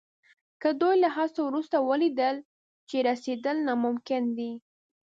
[0.61, 2.35] که دوی له هڅو وروسته ولیدل
[2.89, 4.51] چې رسېدل ناممکن دي.